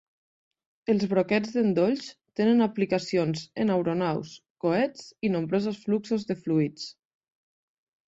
Els 0.93 1.03
broquets 1.11 1.51
d'endolls 1.57 2.07
tenen 2.41 2.67
aplicacions 2.67 3.45
en 3.67 3.75
aeronaus, 3.77 4.35
coets 4.67 5.07
i 5.31 5.35
nombrosos 5.37 5.81
fluxos 5.87 6.31
de 6.33 6.43
fluids. 6.45 6.93